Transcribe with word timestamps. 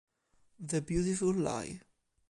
The 0.59 0.81
Beautiful 0.81 1.31
Lie 1.31 1.79